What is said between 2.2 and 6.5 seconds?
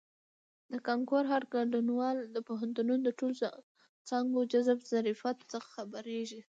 د پوهنتونونو د ټولو څانګو د جذب ظرفیت څخه خبریږي.